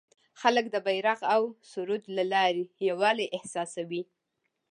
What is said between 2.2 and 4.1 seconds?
لارې یووالی احساسوي.